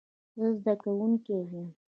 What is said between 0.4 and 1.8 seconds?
زده کوونکی یم